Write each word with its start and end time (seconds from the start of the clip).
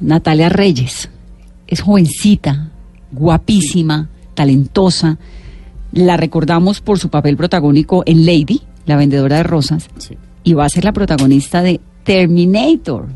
Natalia 0.00 0.48
Reyes 0.48 1.08
es 1.66 1.80
jovencita, 1.80 2.70
guapísima, 3.12 4.08
talentosa. 4.34 5.18
La 5.92 6.16
recordamos 6.16 6.80
por 6.80 6.98
su 6.98 7.08
papel 7.08 7.36
protagónico 7.36 8.02
en 8.06 8.26
Lady, 8.26 8.62
la 8.84 8.96
vendedora 8.96 9.36
de 9.38 9.42
rosas, 9.42 9.88
y 10.44 10.54
va 10.54 10.64
a 10.64 10.68
ser 10.68 10.84
la 10.84 10.92
protagonista 10.92 11.62
de 11.62 11.80
Terminator. 12.04 13.06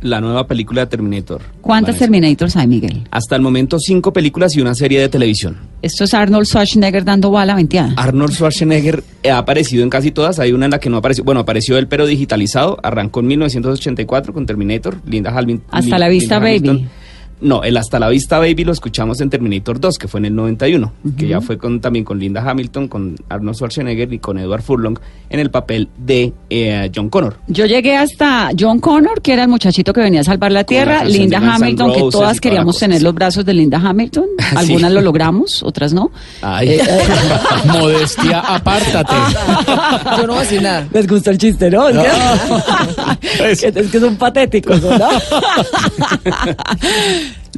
La 0.00 0.20
nueva 0.20 0.46
película 0.46 0.82
de 0.82 0.86
Terminator. 0.88 1.42
¿Cuántas 1.60 1.94
Vanessa. 1.94 2.04
Terminators 2.04 2.56
hay, 2.56 2.66
Miguel? 2.66 3.02
Hasta 3.10 3.36
el 3.36 3.42
momento 3.42 3.78
cinco 3.78 4.12
películas 4.12 4.56
y 4.56 4.60
una 4.60 4.74
serie 4.74 5.00
de 5.00 5.08
televisión. 5.08 5.56
Esto 5.82 6.04
es 6.04 6.14
Arnold 6.14 6.46
Schwarzenegger 6.46 7.04
dando 7.04 7.30
bala 7.30 7.54
venteada. 7.54 7.92
Arnold 7.96 8.32
Schwarzenegger 8.32 9.02
ha 9.30 9.38
aparecido 9.38 9.82
en 9.82 9.90
casi 9.90 10.10
todas, 10.10 10.38
hay 10.38 10.52
una 10.52 10.66
en 10.66 10.72
la 10.72 10.80
que 10.80 10.90
no 10.90 10.96
apareció, 10.98 11.24
bueno, 11.24 11.40
apareció 11.40 11.78
él 11.78 11.88
pero 11.88 12.06
digitalizado, 12.06 12.78
arrancó 12.82 13.20
en 13.20 13.28
1984 13.28 14.32
con 14.32 14.46
Terminator, 14.46 15.00
Linda 15.06 15.36
Hamilton. 15.36 15.66
Hasta 15.70 15.98
la 15.98 16.08
vista, 16.08 16.38
baby. 16.38 16.86
No, 17.40 17.62
el 17.62 17.76
Hasta 17.76 17.98
la 17.98 18.08
vista 18.08 18.38
baby 18.38 18.64
lo 18.64 18.72
escuchamos 18.72 19.20
en 19.20 19.30
Terminator 19.30 19.78
2, 19.78 19.98
que 19.98 20.08
fue 20.08 20.18
en 20.18 20.26
el 20.26 20.34
91, 20.34 20.92
que 21.16 21.28
ya 21.28 21.40
fue 21.40 21.56
con, 21.56 21.80
también 21.80 22.04
con 22.04 22.18
Linda 22.18 22.42
Hamilton, 22.42 22.88
con 22.88 23.16
Arnold 23.28 23.56
Schwarzenegger 23.56 24.12
y 24.12 24.18
con 24.18 24.38
Edward 24.38 24.62
Furlong 24.62 24.98
en 25.30 25.40
el 25.40 25.50
papel 25.50 25.88
de 25.96 26.32
eh, 26.50 26.90
John 26.94 27.08
Connor. 27.08 27.36
Yo 27.46 27.66
llegué 27.66 27.96
hasta 27.96 28.50
John 28.58 28.80
Connor, 28.80 29.22
que 29.22 29.32
era 29.34 29.44
el 29.44 29.48
muchachito 29.48 29.92
que 29.92 30.00
venía 30.00 30.20
a 30.20 30.24
salvar 30.24 30.50
la 30.50 30.64
tierra, 30.64 31.04
Linda 31.04 31.38
Hamilton, 31.38 31.92
que 31.92 32.00
todas 32.00 32.12
toda 32.12 32.34
queríamos 32.34 32.78
tener 32.78 32.98
sí. 32.98 33.04
los 33.04 33.14
brazos 33.14 33.44
de 33.44 33.54
Linda 33.54 33.78
Hamilton. 33.78 34.26
Sí. 34.48 34.56
Algunas 34.56 34.92
lo 34.92 35.02
logramos, 35.02 35.62
otras 35.62 35.92
no. 35.92 36.10
Ay. 36.40 36.70
Eh, 36.70 36.80
eh, 36.88 37.02
Modestia, 37.66 38.40
apártate. 38.40 39.12
Yo 40.16 40.26
no 40.26 40.32
voy 40.32 40.38
a 40.38 40.40
decir 40.40 40.62
nada. 40.62 40.88
¿Les 40.90 41.06
gusta 41.06 41.30
el 41.30 41.38
chiste, 41.38 41.70
no? 41.70 41.86
Es, 41.88 43.60
que, 43.60 43.68
es 43.68 43.90
que 43.90 44.00
son 44.00 44.16
patéticos, 44.16 44.82
¿no? 44.82 44.88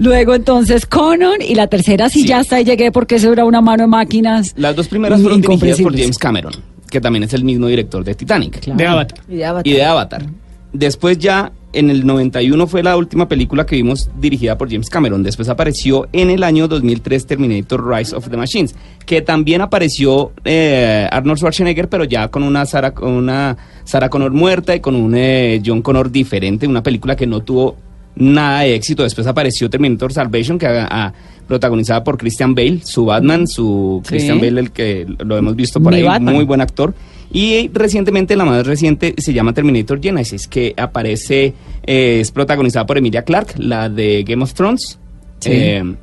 Luego 0.00 0.34
entonces 0.34 0.86
Conan 0.86 1.40
y 1.46 1.54
la 1.54 1.66
tercera 1.68 2.08
sí, 2.08 2.22
Sí. 2.22 2.26
ya 2.28 2.38
hasta 2.38 2.56
ahí 2.56 2.64
llegué 2.64 2.90
porque 2.90 3.16
eso 3.16 3.32
era 3.32 3.44
una 3.44 3.60
mano 3.60 3.84
de 3.84 3.86
máquinas. 3.86 4.54
Las 4.56 4.74
dos 4.74 4.88
primeras 4.88 5.20
fueron 5.20 5.40
dirigidas 5.40 5.80
por. 5.80 5.96
James 5.96 6.18
Cameron, 6.18 6.54
que 6.90 7.00
también 7.00 7.22
es 7.24 7.34
el 7.34 7.44
mismo 7.44 7.66
director 7.66 8.02
de 8.02 8.14
Titanic. 8.14 8.60
Claro. 8.60 8.78
De 8.78 8.86
Avatar. 8.86 9.18
Y 9.28 9.36
de 9.36 9.44
Avatar. 9.44 9.66
y 9.66 9.72
de 9.72 9.84
Avatar. 9.84 10.26
Después 10.72 11.18
ya 11.18 11.52
en 11.72 11.90
el 11.90 12.04
91 12.06 12.66
fue 12.66 12.82
la 12.82 12.96
última 12.96 13.28
película 13.28 13.66
que 13.66 13.76
vimos 13.76 14.08
dirigida 14.20 14.56
por 14.56 14.70
James 14.70 14.88
Cameron. 14.88 15.22
Después 15.22 15.48
apareció 15.48 16.08
en 16.12 16.30
el 16.30 16.42
año 16.44 16.66
2003 16.66 17.26
Terminator 17.26 17.86
Rise 17.86 18.14
of 18.16 18.28
the 18.30 18.36
Machines, 18.36 18.74
que 19.04 19.20
también 19.20 19.60
apareció 19.60 20.32
eh, 20.44 21.06
Arnold 21.12 21.38
Schwarzenegger, 21.38 21.88
pero 21.88 22.04
ya 22.04 22.28
con 22.28 22.42
una 22.42 22.64
Sarah, 22.66 22.92
con 22.92 23.10
una 23.12 23.56
Sarah 23.84 24.08
Connor 24.08 24.32
muerta 24.32 24.74
y 24.74 24.80
con 24.80 24.94
un 24.96 25.14
eh, 25.16 25.60
John 25.64 25.82
Connor 25.82 26.10
diferente, 26.10 26.66
una 26.66 26.82
película 26.82 27.14
que 27.16 27.26
no 27.26 27.40
tuvo 27.40 27.76
nada 28.16 28.60
de 28.60 28.74
éxito. 28.74 29.02
Después 29.02 29.26
apareció 29.26 29.68
Terminator 29.70 30.12
Salvation, 30.12 30.58
que 30.58 30.66
ah, 30.66 31.12
protagonizada 31.46 32.04
por 32.04 32.16
Christian 32.18 32.54
Bale, 32.54 32.80
su 32.84 33.04
Batman, 33.06 33.46
su 33.48 34.00
Sí. 34.04 34.10
Christian 34.10 34.38
Bale, 34.40 34.60
el 34.60 34.70
que 34.70 35.06
lo 35.18 35.36
hemos 35.36 35.56
visto 35.56 35.80
por 35.82 35.92
Mi 35.92 35.98
ahí, 35.98 36.04
Batman. 36.04 36.34
muy 36.34 36.44
buen 36.44 36.60
actor. 36.60 36.94
Y 37.32 37.68
recientemente, 37.72 38.34
la 38.36 38.44
más 38.44 38.66
reciente, 38.66 39.14
se 39.16 39.32
llama 39.32 39.52
Terminator 39.52 40.00
Genesis, 40.02 40.48
que 40.48 40.74
aparece, 40.76 41.54
eh, 41.84 42.18
es 42.20 42.30
protagonizada 42.32 42.86
por 42.86 42.98
Emilia 42.98 43.22
Clarke, 43.22 43.54
la 43.58 43.88
de 43.88 44.24
Game 44.24 44.42
of 44.42 44.52
Thrones. 44.54 44.98
Sí. 45.38 45.50
Eh, 45.52 45.94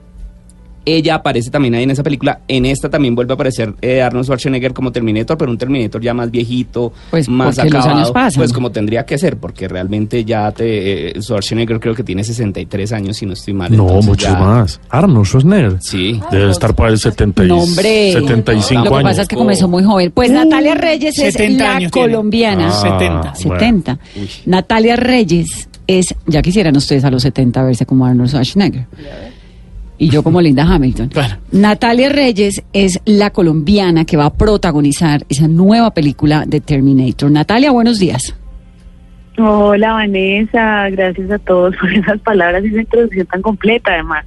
ella 0.96 1.16
aparece 1.16 1.50
también 1.52 1.76
ahí 1.76 1.84
en 1.84 1.92
esa 1.92 2.02
película. 2.04 2.40
En 2.48 2.66
esta 2.66 2.90
también 2.90 3.14
vuelve 3.14 3.34
a 3.34 3.36
aparecer 3.36 3.74
eh, 3.82 4.02
Arnold 4.02 4.26
Schwarzenegger 4.26 4.74
como 4.74 4.92
Terminator, 4.92 5.38
pero 5.38 5.52
un 5.52 5.58
Terminator 5.58 6.02
ya 6.02 6.14
más 6.14 6.32
viejito, 6.32 6.94
Pues, 7.12 7.28
más 7.28 7.58
los 7.58 7.66
acabado. 7.66 7.96
años 7.96 8.12
pasan. 8.12 8.40
Pues 8.40 8.54
como 8.54 8.72
tendría 8.72 9.06
que 9.06 9.18
ser, 9.18 9.38
porque 9.38 9.68
realmente 9.68 10.24
ya 10.24 10.52
te, 10.52 11.10
eh, 11.18 11.22
Schwarzenegger 11.22 11.80
creo 11.80 11.94
que 11.94 12.04
tiene 12.04 12.24
63 12.24 12.92
años, 12.94 13.18
si 13.18 13.26
no 13.26 13.34
estoy 13.34 13.54
mal. 13.54 13.70
No, 13.76 13.84
entonces 13.84 14.06
mucho 14.08 14.28
ya- 14.28 14.40
más. 14.40 14.80
Arnold 14.90 15.26
Schwarzenegger. 15.28 15.78
Sí. 15.82 16.20
Debe 16.32 16.52
estar 16.52 16.74
para 16.74 16.90
el 16.90 16.98
70 17.00 17.44
y 17.44 17.48
No, 17.50 17.58
hombre. 17.60 18.14
75 18.14 18.84
Lo 18.86 18.90
que 18.92 18.96
años. 18.98 19.10
pasa 19.12 19.22
es 19.24 19.28
que 19.28 19.36
comenzó 19.36 19.68
muy 19.68 19.84
joven. 19.84 20.12
Pues 20.12 20.32
Natalia 20.32 20.76
Reyes 20.76 21.18
es 21.20 21.34
70 21.34 21.64
la 21.64 21.76
años 21.76 21.92
colombiana. 21.92 22.70
Ah, 22.70 22.72
70. 23.36 23.36
70. 23.36 24.00
Uy. 24.16 24.30
Natalia 24.46 24.96
Reyes 24.96 25.68
es, 25.86 26.16
ya 26.26 26.42
quisieran 26.42 26.76
ustedes 26.78 27.04
a 27.04 27.12
los 27.12 27.22
70 27.24 27.64
verse 27.64 27.86
como 27.86 28.06
Arnold 28.06 28.30
Schwarzenegger. 28.30 28.86
Y 29.98 30.10
yo 30.10 30.22
como 30.24 30.42
Linda 30.42 30.64
Hamilton. 30.64 31.10
Claro. 31.10 31.38
Natalia 31.52 32.10
Reyes 32.10 32.64
es 32.74 33.02
la 33.06 33.32
colombiana 33.32 34.06
que 34.06 34.18
va 34.18 34.26
a 34.26 34.34
protagonizar 34.34 35.26
esa 35.30 35.48
nueva 35.48 35.92
película 35.92 36.44
de 36.46 36.62
Terminator. 36.62 37.32
Natalia, 37.32 37.72
buenos 37.72 37.98
días. 37.98 38.36
Hola 39.40 39.94
Vanessa, 39.94 40.90
gracias 40.90 41.30
a 41.30 41.38
todos 41.38 41.76
por 41.78 41.92
esas 41.94 42.20
palabras 42.22 42.64
y 42.64 42.68
esa 42.68 42.82
introducción 42.82 43.28
tan 43.28 43.42
completa 43.42 43.94
además. 43.94 44.26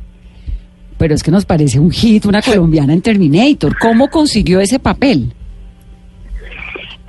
Pero 0.98 1.14
es 1.14 1.22
que 1.22 1.30
nos 1.30 1.44
parece 1.44 1.80
un 1.80 1.91
hit 1.91 2.26
una 2.26 2.42
colombiana 2.47 2.92
en 2.92 3.03
Terminator. 3.03 3.76
¿Cómo 3.78 4.09
consiguió 4.09 4.60
ese 4.60 4.78
papel? 4.78 5.32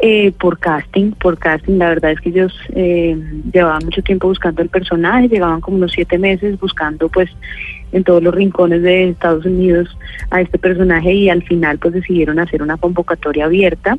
Eh, 0.03 0.31
por 0.31 0.57
casting, 0.57 1.11
por 1.11 1.37
casting, 1.37 1.77
la 1.77 1.89
verdad 1.89 2.13
es 2.13 2.19
que 2.21 2.29
ellos 2.29 2.51
eh, 2.73 3.15
llevaban 3.53 3.85
mucho 3.85 4.01
tiempo 4.01 4.27
buscando 4.27 4.63
el 4.63 4.69
personaje, 4.69 5.29
llevaban 5.29 5.61
como 5.61 5.77
unos 5.77 5.91
siete 5.91 6.17
meses 6.17 6.59
buscando 6.59 7.07
pues 7.07 7.29
en 7.91 8.03
todos 8.03 8.23
los 8.23 8.33
rincones 8.33 8.81
de 8.81 9.09
Estados 9.09 9.45
Unidos 9.45 9.95
a 10.31 10.41
este 10.41 10.57
personaje 10.57 11.13
y 11.13 11.29
al 11.29 11.43
final 11.43 11.77
pues 11.77 11.93
decidieron 11.93 12.39
hacer 12.39 12.63
una 12.63 12.77
convocatoria 12.77 13.45
abierta 13.45 13.95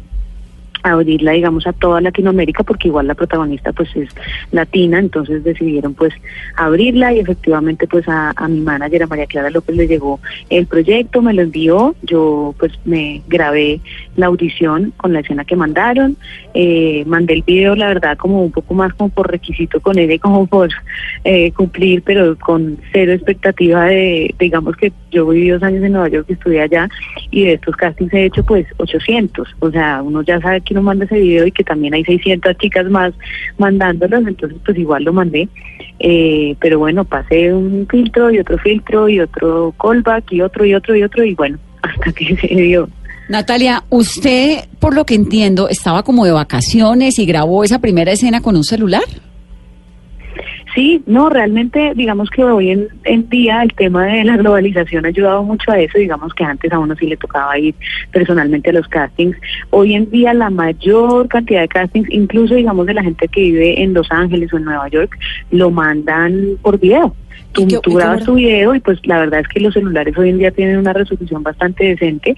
abrirla 0.82 1.32
digamos 1.32 1.66
a 1.66 1.72
toda 1.72 2.00
Latinoamérica 2.00 2.62
porque 2.62 2.88
igual 2.88 3.06
la 3.06 3.14
protagonista 3.14 3.72
pues 3.72 3.94
es 3.94 4.08
latina 4.50 4.98
entonces 4.98 5.44
decidieron 5.44 5.94
pues 5.94 6.12
abrirla 6.56 7.12
y 7.12 7.20
efectivamente 7.20 7.86
pues 7.86 8.04
a, 8.08 8.34
mi 8.48 8.60
manager 8.60 9.04
a 9.04 9.06
María 9.06 9.26
Clara 9.26 9.50
López 9.50 9.76
le 9.76 9.86
llegó 9.86 10.20
el 10.50 10.66
proyecto 10.66 11.22
me 11.22 11.34
lo 11.34 11.42
envió 11.42 11.94
yo 12.02 12.54
pues 12.58 12.72
me 12.84 13.22
grabé 13.28 13.80
la 14.16 14.26
audición 14.26 14.92
con 14.96 15.12
la 15.12 15.20
escena 15.20 15.44
que 15.44 15.56
mandaron 15.56 16.16
eh, 16.54 17.04
mandé 17.06 17.34
el 17.34 17.42
video 17.42 17.76
la 17.76 17.88
verdad 17.88 18.16
como 18.18 18.42
un 18.42 18.50
poco 18.50 18.74
más 18.74 18.92
como 18.94 19.10
por 19.10 19.30
requisito 19.30 19.80
con 19.80 19.98
ella 19.98 20.14
y 20.14 20.18
como 20.18 20.46
por 20.52 20.70
eh, 21.24 21.52
cumplir 21.52 22.02
pero 22.02 22.36
con 22.38 22.78
cero 22.92 23.12
expectativa 23.12 23.84
de 23.84 24.34
digamos 24.38 24.76
que 24.76 24.92
yo 25.10 25.28
viví 25.28 25.50
dos 25.50 25.62
años 25.62 25.84
en 25.84 25.92
Nueva 25.92 26.08
York 26.08 26.26
estudié 26.28 26.62
allá 26.62 26.88
y 27.30 27.44
de 27.44 27.52
estos 27.54 27.76
castings 27.76 28.12
he 28.14 28.24
hecho 28.24 28.44
pues 28.44 28.66
800 28.78 29.48
o 29.60 29.70
sea 29.70 30.02
uno 30.02 30.22
ya 30.22 30.40
sabe 30.40 30.60
que 30.60 30.71
uno 30.72 30.82
manda 30.82 31.04
ese 31.04 31.18
video 31.18 31.46
y 31.46 31.52
que 31.52 31.64
también 31.64 31.94
hay 31.94 32.04
600 32.04 32.56
chicas 32.58 32.90
más 32.90 33.12
mandándolos 33.58 34.26
entonces 34.26 34.58
pues 34.64 34.76
igual 34.78 35.04
lo 35.04 35.12
mandé 35.12 35.48
eh, 36.00 36.56
pero 36.60 36.78
bueno 36.78 37.04
pasé 37.04 37.52
un 37.52 37.86
filtro 37.88 38.30
y 38.30 38.38
otro 38.38 38.58
filtro 38.58 39.08
y 39.08 39.20
otro 39.20 39.74
callback 39.80 40.32
y 40.32 40.40
otro 40.40 40.64
y 40.64 40.74
otro 40.74 40.96
y 40.96 41.02
otro 41.02 41.24
y 41.24 41.34
bueno 41.34 41.58
hasta 41.82 42.12
que 42.12 42.36
se 42.36 42.48
dio 42.48 42.88
Natalia, 43.28 43.84
usted, 43.88 44.68
por 44.78 44.94
lo 44.94 45.06
que 45.06 45.14
entiendo, 45.14 45.68
estaba 45.68 46.02
como 46.02 46.26
de 46.26 46.32
vacaciones 46.32 47.18
y 47.18 47.24
grabó 47.24 47.64
esa 47.64 47.78
primera 47.78 48.12
escena 48.12 48.42
con 48.42 48.56
un 48.56 48.64
celular. 48.64 49.04
Sí, 50.74 51.02
no, 51.06 51.28
realmente 51.28 51.92
digamos 51.94 52.30
que 52.30 52.42
hoy 52.44 52.70
en, 53.04 53.28
día 53.28 53.62
el 53.62 53.74
tema 53.74 54.06
de 54.06 54.24
la 54.24 54.38
globalización 54.38 55.04
ha 55.04 55.08
ayudado 55.08 55.42
mucho 55.42 55.70
a 55.70 55.78
eso, 55.78 55.98
digamos 55.98 56.32
que 56.32 56.44
antes 56.44 56.72
a 56.72 56.78
uno 56.78 56.96
sí 56.96 57.06
le 57.06 57.16
tocaba 57.18 57.58
ir 57.58 57.74
personalmente 58.10 58.70
a 58.70 58.72
los 58.72 58.88
castings, 58.88 59.36
hoy 59.70 59.94
en 59.94 60.10
día 60.10 60.32
la 60.32 60.48
mayor 60.48 61.28
cantidad 61.28 61.60
de 61.60 61.68
castings, 61.68 62.08
incluso 62.10 62.54
digamos 62.54 62.86
de 62.86 62.94
la 62.94 63.02
gente 63.02 63.28
que 63.28 63.40
vive 63.40 63.82
en 63.82 63.92
Los 63.92 64.10
Ángeles 64.10 64.50
o 64.52 64.56
en 64.56 64.64
Nueva 64.64 64.88
York, 64.88 65.18
lo 65.50 65.70
mandan 65.70 66.56
por 66.62 66.80
video. 66.80 67.14
Tú, 67.52 67.62
¿Y 67.62 67.66
qué- 67.66 67.78
tú 67.82 67.90
y 67.90 67.94
grabas 67.96 68.20
cómo- 68.20 68.26
tu 68.26 68.34
video 68.36 68.74
y 68.74 68.80
pues 68.80 68.98
la 69.06 69.18
verdad 69.20 69.40
es 69.40 69.48
que 69.48 69.60
los 69.60 69.74
celulares 69.74 70.16
hoy 70.16 70.30
en 70.30 70.38
día 70.38 70.50
tienen 70.50 70.78
una 70.78 70.92
resolución 70.94 71.42
bastante 71.42 71.84
decente, 71.84 72.34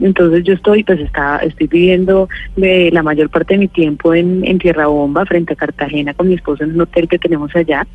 entonces 0.00 0.42
yo 0.44 0.54
estoy 0.54 0.82
pues 0.82 0.98
está, 1.00 1.36
estoy 1.38 1.68
viviendo 1.68 2.28
de 2.56 2.90
la 2.92 3.02
mayor 3.04 3.30
parte 3.30 3.54
de 3.54 3.58
mi 3.58 3.68
tiempo 3.68 4.12
en, 4.14 4.44
en 4.44 4.58
Tierra 4.58 4.86
Bomba 4.88 5.24
frente 5.24 5.52
a 5.52 5.56
Cartagena 5.56 6.14
con 6.14 6.28
mi 6.28 6.34
esposo 6.34 6.64
en 6.64 6.74
un 6.74 6.80
hotel 6.80 7.08
que 7.08 7.18
tenemos 7.18 7.54
allá 7.54 7.86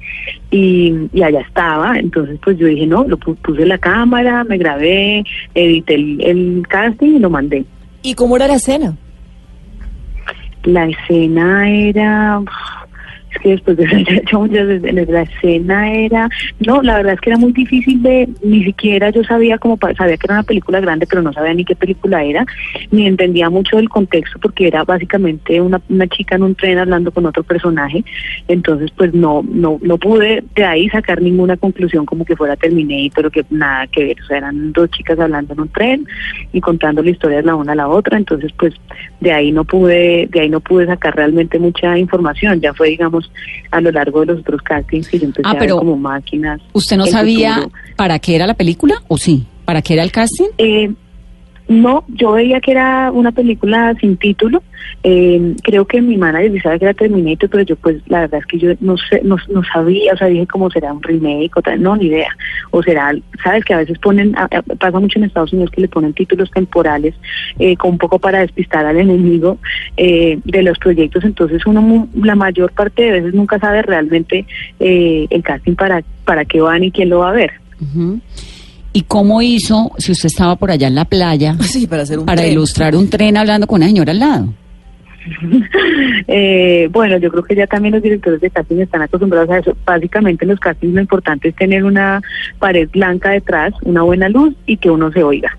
y, 0.49 0.93
y 1.13 1.23
allá 1.23 1.41
estaba, 1.41 1.97
entonces 1.99 2.39
pues 2.43 2.57
yo 2.57 2.67
dije 2.67 2.87
no, 2.87 3.03
lo 3.05 3.17
pu- 3.17 3.35
puse 3.35 3.65
la 3.65 3.77
cámara, 3.77 4.43
me 4.45 4.57
grabé, 4.57 5.23
edité 5.53 5.95
el, 5.95 6.21
el 6.21 6.63
casting 6.69 7.15
y 7.15 7.19
lo 7.19 7.29
mandé. 7.29 7.65
¿Y 8.01 8.13
cómo 8.15 8.35
era 8.37 8.47
la 8.47 8.55
escena? 8.55 8.95
La 10.63 10.85
escena 10.87 11.69
era 11.69 12.39
Es 13.31 13.37
que 13.41 13.49
después 13.49 13.77
de 13.77 13.85
hecho 13.85 14.39
muchas 14.39 14.67
veces, 14.67 15.09
la 15.09 15.21
escena 15.21 15.93
era, 15.93 16.29
no, 16.59 16.81
la 16.81 16.97
verdad 16.97 17.13
es 17.13 17.21
que 17.21 17.29
era 17.29 17.39
muy 17.39 17.53
difícil 17.53 18.01
de, 18.03 18.27
ni 18.43 18.63
siquiera 18.63 19.09
yo 19.09 19.23
sabía 19.23 19.57
como, 19.57 19.77
sabía 19.97 20.17
que 20.17 20.27
era 20.27 20.35
una 20.35 20.43
película 20.43 20.79
grande, 20.79 21.07
pero 21.07 21.21
no 21.21 21.31
sabía 21.31 21.53
ni 21.53 21.63
qué 21.63 21.75
película 21.75 22.23
era, 22.23 22.45
ni 22.91 23.07
entendía 23.07 23.49
mucho 23.49 23.77
del 23.77 23.89
contexto 23.89 24.37
porque 24.39 24.67
era 24.67 24.83
básicamente 24.83 25.61
una, 25.61 25.81
una 25.89 26.07
chica 26.07 26.35
en 26.35 26.43
un 26.43 26.55
tren 26.55 26.77
hablando 26.77 27.11
con 27.11 27.25
otro 27.25 27.43
personaje, 27.43 28.03
entonces 28.47 28.91
pues 28.97 29.13
no, 29.13 29.43
no, 29.49 29.79
no 29.81 29.97
pude 29.97 30.43
de 30.55 30.63
ahí 30.65 30.89
sacar 30.89 31.21
ninguna 31.21 31.55
conclusión 31.55 32.05
como 32.05 32.25
que 32.25 32.35
fuera 32.35 32.55
Terminator 32.55 33.27
o 33.27 33.31
que 33.31 33.45
nada 33.49 33.87
que 33.87 34.03
ver, 34.03 34.21
o 34.21 34.25
sea, 34.25 34.37
eran 34.37 34.73
dos 34.73 34.89
chicas 34.91 35.19
hablando 35.19 35.53
en 35.53 35.61
un 35.61 35.69
tren 35.69 36.05
y 36.51 36.59
contando 36.59 37.01
la 37.01 37.11
historia 37.11 37.37
de 37.37 37.43
la 37.43 37.55
una 37.55 37.71
a 37.71 37.75
la 37.75 37.87
otra, 37.87 38.17
entonces 38.17 38.51
pues 38.57 38.73
de 39.21 39.31
ahí 39.31 39.51
no 39.51 39.63
pude, 39.63 40.27
de 40.29 40.39
ahí 40.41 40.49
no 40.49 40.59
pude 40.59 40.85
sacar 40.85 41.15
realmente 41.15 41.59
mucha 41.59 41.97
información, 41.97 42.59
ya 42.59 42.73
fue 42.73 42.89
digamos 42.89 43.20
a 43.71 43.81
lo 43.81 43.91
largo 43.91 44.21
de 44.21 44.27
los 44.27 44.39
otros 44.39 44.61
castings 44.61 45.07
que 45.09 45.19
yo 45.19 45.25
empecé 45.25 45.41
Ah, 45.47 45.51
a 45.51 45.53
ver 45.53 45.61
pero 45.63 45.77
como 45.77 45.95
máquinas. 45.97 46.61
¿Usted 46.73 46.97
no 46.97 47.05
sabía 47.05 47.55
futuro. 47.55 47.73
para 47.95 48.19
qué 48.19 48.35
era 48.35 48.47
la 48.47 48.53
película 48.55 48.95
o 49.07 49.17
sí? 49.17 49.45
¿Para 49.65 49.81
qué 49.81 49.93
era 49.93 50.03
el 50.03 50.11
casting? 50.11 50.49
Eh, 50.57 50.91
no, 51.71 52.03
yo 52.09 52.33
veía 52.33 52.59
que 52.59 52.71
era 52.71 53.11
una 53.11 53.31
película 53.31 53.95
sin 53.99 54.17
título. 54.17 54.61
Eh, 55.03 55.55
creo 55.63 55.85
que 55.85 56.01
mi 56.01 56.17
manager 56.17 56.61
sabía 56.61 56.79
que 56.79 56.85
era 56.85 56.93
Terminator, 56.93 57.49
pero 57.49 57.63
yo 57.63 57.75
pues 57.77 58.01
la 58.07 58.21
verdad 58.21 58.41
es 58.41 58.45
que 58.45 58.59
yo 58.59 58.71
no 58.81 58.97
sé, 58.97 59.21
no, 59.23 59.37
sabía, 59.71 60.13
o 60.13 60.17
sea, 60.17 60.27
dije 60.27 60.45
cómo 60.47 60.69
será 60.69 60.91
un 60.91 61.01
remake 61.01 61.55
o 61.55 61.61
tal, 61.61 61.81
no, 61.81 61.95
ni 61.95 62.07
idea. 62.07 62.27
O 62.71 62.83
será, 62.83 63.13
sabes 63.41 63.63
que 63.63 63.73
a 63.73 63.77
veces 63.77 63.97
ponen, 63.99 64.35
pasa 64.79 64.99
mucho 64.99 65.17
en 65.17 65.25
Estados 65.25 65.53
Unidos 65.53 65.71
que 65.71 65.81
le 65.81 65.87
ponen 65.87 66.13
títulos 66.13 66.51
temporales, 66.51 67.15
eh, 67.57 67.77
con 67.77 67.91
un 67.91 67.97
poco 67.97 68.19
para 68.19 68.39
despistar 68.39 68.85
al 68.85 68.97
enemigo 68.97 69.57
eh, 69.95 70.39
de 70.43 70.63
los 70.63 70.77
proyectos, 70.77 71.23
entonces 71.23 71.65
uno 71.65 72.07
la 72.15 72.35
mayor 72.35 72.73
parte 72.73 73.03
de 73.03 73.11
veces 73.11 73.33
nunca 73.33 73.59
sabe 73.59 73.81
realmente 73.81 74.45
eh, 74.79 75.25
el 75.29 75.41
casting 75.41 75.75
para, 75.75 76.03
para 76.25 76.43
qué 76.43 76.59
van 76.59 76.83
y 76.83 76.91
quién 76.91 77.09
lo 77.09 77.19
va 77.19 77.29
a 77.29 77.33
ver. 77.33 77.51
¿Y 78.93 79.03
cómo 79.03 79.41
hizo, 79.41 79.91
si 79.97 80.11
usted 80.11 80.27
estaba 80.27 80.55
por 80.57 80.69
allá 80.71 80.87
en 80.87 80.95
la 80.95 81.05
playa, 81.05 81.55
Sí, 81.61 81.87
para 81.87 82.03
hacer 82.03 82.19
un 82.19 82.25
para 82.25 82.41
tren. 82.41 82.51
ilustrar 82.53 82.95
un 82.95 83.09
tren 83.09 83.37
hablando 83.37 83.67
con 83.67 83.77
una 83.77 83.87
señora 83.87 84.11
al 84.11 84.19
lado? 84.19 84.53
Eh, 86.27 86.87
bueno, 86.91 87.17
yo 87.17 87.29
creo 87.29 87.43
que 87.43 87.55
ya 87.55 87.67
también 87.67 87.93
los 87.93 88.01
directores 88.03 88.39
de 88.41 88.49
casting 88.49 88.77
están 88.77 89.01
acostumbrados 89.01 89.49
a 89.49 89.57
eso. 89.59 89.75
Básicamente 89.85 90.45
en 90.45 90.49
los 90.51 90.59
castings 90.59 90.93
lo 90.93 91.01
importante 91.01 91.49
es 91.49 91.55
tener 91.55 91.83
una 91.83 92.21
pared 92.59 92.87
blanca 92.89 93.31
detrás, 93.31 93.73
una 93.83 94.03
buena 94.03 94.29
luz 94.29 94.53
y 94.65 94.77
que 94.77 94.89
uno 94.89 95.11
se 95.11 95.23
oiga. 95.23 95.49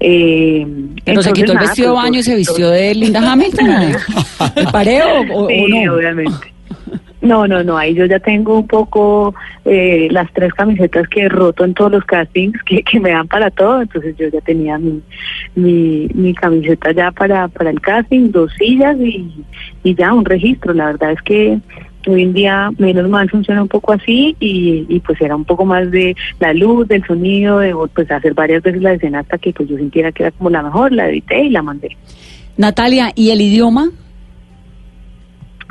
Eh, 0.00 0.66
Pero 1.04 1.22
se 1.22 1.32
quitó 1.32 1.52
el 1.52 1.54
nada, 1.56 1.66
vestido 1.68 1.88
de 1.90 1.94
pues, 1.94 2.04
baño 2.04 2.18
y 2.18 2.22
se 2.22 2.34
vistió 2.36 2.70
de 2.70 2.94
Linda 2.94 3.32
Hamilton. 3.32 3.66
¿El 4.56 4.66
pareo 4.72 5.06
o, 5.32 5.44
o 5.44 5.48
Sí, 5.48 5.84
no? 5.84 5.94
obviamente. 5.94 6.52
No, 7.20 7.46
no, 7.48 7.64
no, 7.64 7.76
ahí 7.76 7.94
yo 7.94 8.04
ya 8.04 8.20
tengo 8.20 8.58
un 8.58 8.66
poco 8.66 9.34
eh, 9.64 10.06
las 10.10 10.32
tres 10.32 10.52
camisetas 10.54 11.08
que 11.08 11.22
he 11.22 11.28
roto 11.28 11.64
en 11.64 11.74
todos 11.74 11.90
los 11.90 12.04
castings 12.04 12.62
que, 12.62 12.82
que 12.82 13.00
me 13.00 13.10
dan 13.10 13.26
para 13.26 13.50
todo, 13.50 13.82
entonces 13.82 14.14
yo 14.16 14.28
ya 14.28 14.40
tenía 14.42 14.78
mi, 14.78 15.00
mi, 15.54 16.08
mi 16.14 16.34
camiseta 16.34 16.92
ya 16.92 17.10
para, 17.10 17.48
para 17.48 17.70
el 17.70 17.80
casting, 17.80 18.30
dos 18.30 18.52
sillas 18.58 18.96
y, 19.00 19.44
y 19.82 19.94
ya 19.94 20.12
un 20.12 20.24
registro. 20.24 20.72
La 20.72 20.86
verdad 20.86 21.12
es 21.12 21.22
que 21.22 21.58
hoy 22.06 22.22
en 22.22 22.32
día 22.32 22.70
menos 22.78 23.08
mal 23.08 23.28
funciona 23.28 23.62
un 23.62 23.68
poco 23.68 23.92
así 23.92 24.36
y, 24.38 24.86
y 24.88 25.00
pues 25.00 25.20
era 25.20 25.34
un 25.34 25.44
poco 25.44 25.64
más 25.64 25.90
de 25.90 26.14
la 26.38 26.52
luz, 26.54 26.86
del 26.86 27.04
sonido, 27.06 27.58
de 27.58 27.74
pues 27.94 28.10
hacer 28.10 28.34
varias 28.34 28.62
veces 28.62 28.82
la 28.82 28.92
escena 28.92 29.20
hasta 29.20 29.38
que 29.38 29.52
pues 29.52 29.68
yo 29.68 29.76
sintiera 29.76 30.12
que 30.12 30.22
era 30.22 30.32
como 30.32 30.50
la 30.50 30.62
mejor, 30.62 30.92
la 30.92 31.08
edité 31.08 31.44
y 31.44 31.50
la 31.50 31.62
mandé. 31.62 31.96
Natalia, 32.56 33.10
¿y 33.14 33.30
el 33.30 33.40
idioma? 33.40 33.90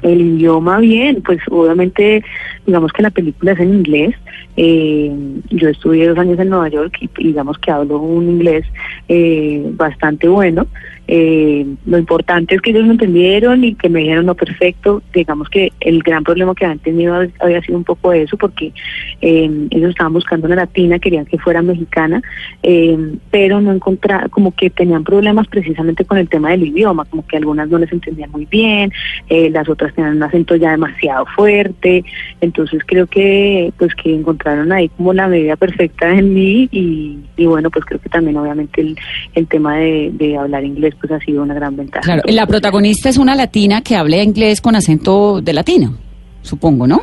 El 0.02 0.22
idioma 0.22 0.80
bien, 0.80 1.22
pues 1.22 1.40
obviamente 1.50 2.24
digamos 2.66 2.92
que 2.92 3.04
la 3.04 3.10
película 3.10 3.54
es 3.54 3.60
en 3.60 3.74
inglés. 3.74 4.16
Eh, 4.58 5.12
yo 5.50 5.70
estudié 5.70 6.08
dos 6.08 6.18
años 6.18 6.40
en 6.40 6.50
Nueva 6.50 6.70
York 6.70 6.98
y 7.00 7.10
digamos 7.24 7.58
que 7.58 7.72
hablo 7.72 8.00
un 8.00 8.30
inglés 8.30 8.66
eh, 9.08 9.64
bastante 9.74 10.28
bueno. 10.28 10.68
Eh, 11.08 11.66
lo 11.86 11.98
importante 11.98 12.56
es 12.56 12.62
que 12.62 12.72
ellos 12.72 12.86
me 12.86 12.94
entendieron 12.94 13.64
y 13.64 13.76
que 13.76 13.90
me 13.90 14.00
dijeron 14.00 14.26
no 14.26 14.36
perfecto. 14.36 15.02
Digamos 15.14 15.50
que 15.50 15.72
el 15.80 16.02
gran 16.02 16.24
problema 16.24 16.56
que 16.56 16.66
habían 16.66 16.80
tenido 16.80 17.16
había 17.40 17.62
sido 17.62 17.78
un 17.78 17.84
poco 17.84 18.14
eso 18.14 18.38
porque 18.38 18.74
eh, 19.22 19.68
ellos 19.70 19.90
estaban 19.92 20.14
buscando 20.14 20.48
una 20.48 20.56
latina, 20.56 21.00
querían 21.00 21.26
que 21.26 21.38
fuera 21.38 21.62
mexicana, 21.62 22.22
eh, 22.64 22.98
pero 23.32 23.62
no 23.62 23.72
encontraron, 23.72 24.30
como 24.30 24.52
que 24.52 24.70
tenían 24.70 25.04
problemas 25.04 25.48
precisamente 25.48 26.06
con 26.06 26.18
el 26.18 26.30
tema 26.30 26.52
del 26.52 26.64
idioma, 26.64 27.06
como 27.06 27.26
que 27.26 27.38
algunas 27.38 27.70
no 27.70 27.78
les 27.78 27.92
entendían 27.92 28.32
muy 28.32 28.46
bien, 28.46 28.92
eh, 29.30 29.50
las 29.50 29.70
otras 29.70 29.94
tenían 29.94 30.18
un 30.18 30.24
acento 30.24 30.56
ya 30.56 30.72
demasiado 30.72 31.26
fuerte, 31.36 32.04
entonces 32.42 32.82
creo 32.86 33.08
que 33.08 33.72
pues 33.78 33.94
que 33.96 34.14
encontraron 34.14 34.72
ahí 34.72 34.90
como 34.90 35.14
la 35.14 35.28
medida 35.28 35.56
perfecta 35.56 36.12
en 36.12 36.34
mí 36.34 36.68
y, 36.72 37.20
y 37.38 37.46
bueno 37.46 37.70
pues 37.70 37.86
creo 37.86 38.00
que 38.00 38.10
también 38.10 38.38
obviamente 38.38 38.82
el, 38.82 38.98
el 39.36 39.48
tema 39.48 39.78
de 39.78 40.38
hablar 40.40 40.64
inglés 40.64 40.95
pues 41.00 41.12
ha 41.12 41.20
sido 41.20 41.44
una 41.44 41.54
gran 41.54 41.76
ventaja. 41.76 42.02
Claro, 42.02 42.24
la 42.26 42.46
protagonista 42.46 43.10
es 43.10 43.18
una 43.18 43.36
latina 43.36 43.82
que 43.82 43.96
habla 43.96 44.22
inglés 44.24 44.62
con 44.62 44.76
acento 44.76 45.42
de 45.42 45.54
latino, 45.54 45.98
supongo, 46.42 46.88
¿no? 46.88 47.02